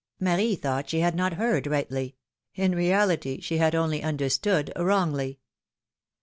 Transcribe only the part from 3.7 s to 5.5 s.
only understood wrongly.